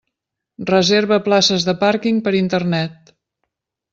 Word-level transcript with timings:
Reserva 0.69 1.19
places 1.27 1.67
de 1.69 1.77
pàrquing 1.85 2.19
per 2.29 2.35
Internet. 2.41 3.15